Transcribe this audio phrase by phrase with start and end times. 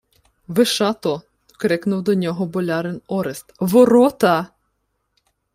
[0.49, 1.21] —Вишато!—
[1.59, 4.45] крикнув до нього болярин Орест.— Ворота-а!..